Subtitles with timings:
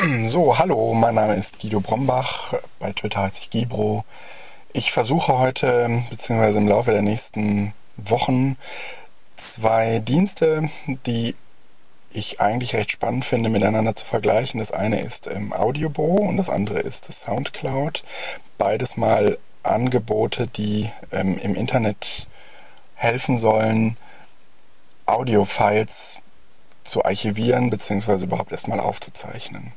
[0.26, 4.04] So, hallo, mein Name ist Guido Brombach, bei Twitter heiße ich Gibro.
[4.72, 8.56] Ich versuche heute, beziehungsweise im Laufe der nächsten Wochen,
[9.36, 10.70] zwei Dienste,
[11.06, 11.34] die
[12.12, 14.58] ich eigentlich recht spannend finde, miteinander zu vergleichen.
[14.58, 18.02] Das eine ist ähm, Audiobo und das andere ist Soundcloud.
[18.56, 22.26] Beides mal Angebote, die ähm, im Internet
[22.94, 23.96] helfen sollen,
[25.04, 26.22] Audiofiles
[26.84, 29.72] zu archivieren beziehungsweise überhaupt erstmal aufzuzeichnen.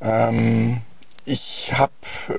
[0.00, 0.82] Ähm,
[1.24, 1.92] ich habe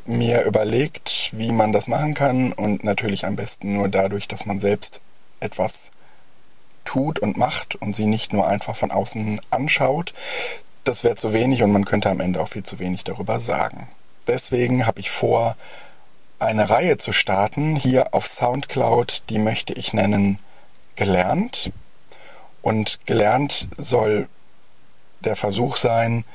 [0.06, 4.60] mir überlegt, wie man das machen kann und natürlich am besten nur dadurch, dass man
[4.60, 5.02] selbst
[5.40, 5.92] etwas
[6.86, 10.14] tut und macht und sie nicht nur einfach von außen anschaut.
[10.86, 13.90] Das wäre zu wenig und man könnte am Ende auch viel zu wenig darüber sagen.
[14.26, 15.58] Deswegen habe ich vor,
[16.40, 20.40] eine Reihe zu starten hier auf SoundCloud, die möchte ich nennen
[20.96, 21.72] gelernt.
[22.62, 24.28] Und gelernt soll
[25.22, 26.26] der Versuch sein,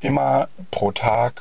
[0.00, 1.40] immer pro Tag,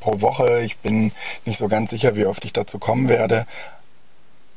[0.00, 1.12] pro Woche, ich bin
[1.44, 3.46] nicht so ganz sicher, wie oft ich dazu kommen werde,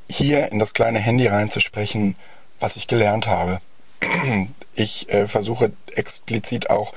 [0.09, 2.15] hier in das kleine Handy reinzusprechen,
[2.59, 3.59] was ich gelernt habe.
[4.75, 6.93] Ich äh, versuche explizit auch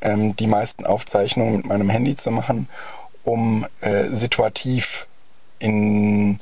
[0.00, 2.68] ähm, die meisten Aufzeichnungen mit meinem Handy zu machen,
[3.22, 5.08] um äh, situativ
[5.58, 6.38] in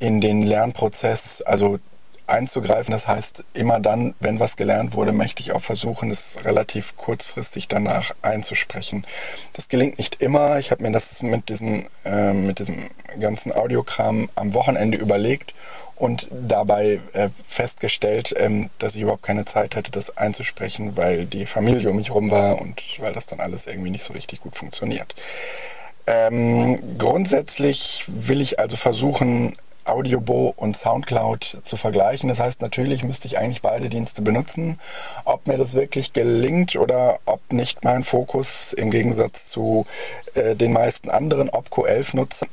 [0.00, 1.78] in den Lernprozess, also
[2.26, 2.92] einzugreifen.
[2.92, 7.68] Das heißt, immer dann, wenn was gelernt wurde, möchte ich auch versuchen, es relativ kurzfristig
[7.68, 9.04] danach einzusprechen.
[9.52, 10.58] Das gelingt nicht immer.
[10.58, 15.54] Ich habe mir das mit diesem, äh, mit diesem ganzen Audiokram am Wochenende überlegt
[15.96, 21.46] und dabei äh, festgestellt, ähm, dass ich überhaupt keine Zeit hatte, das einzusprechen, weil die
[21.46, 24.56] Familie um mich rum war und weil das dann alles irgendwie nicht so richtig gut
[24.56, 25.14] funktioniert.
[26.06, 29.54] Ähm, grundsätzlich will ich also versuchen,
[29.90, 32.28] Audiobo und Soundcloud zu vergleichen.
[32.28, 34.78] Das heißt, natürlich müsste ich eigentlich beide Dienste benutzen.
[35.24, 39.86] Ob mir das wirklich gelingt oder ob nicht mein Fokus im Gegensatz zu
[40.34, 42.48] äh, den meisten anderen Opco 11 Nutzern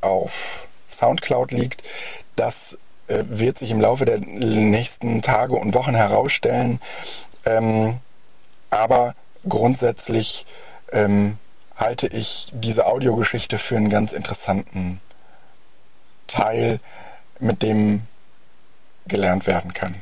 [0.00, 1.82] auf Soundcloud liegt,
[2.36, 2.78] das
[3.08, 6.80] äh, wird sich im Laufe der nächsten Tage und Wochen herausstellen.
[7.44, 7.98] Ähm,
[8.70, 9.14] aber
[9.48, 10.46] grundsätzlich
[10.92, 11.38] ähm,
[11.76, 15.00] halte ich diese Audiogeschichte für einen ganz interessanten
[16.28, 16.78] Teil,
[17.40, 18.02] mit dem
[19.08, 19.96] gelernt werden kann.